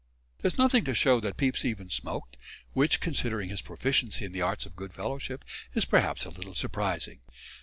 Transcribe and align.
There 0.39 0.47
is 0.49 0.57
nothing 0.57 0.83
to 0.85 0.95
show 0.95 1.19
that 1.19 1.37
Pepys 1.37 1.63
even 1.63 1.91
smoked, 1.91 2.35
which 2.73 2.99
considering 2.99 3.49
his 3.49 3.61
proficiency 3.61 4.25
in 4.25 4.31
the 4.31 4.41
arts 4.41 4.65
of 4.65 4.75
good 4.75 4.93
fellowship, 4.93 5.45
is 5.75 5.85
perhaps 5.85 6.25
a 6.25 6.29
little 6.29 6.55
surprising. 6.55 7.19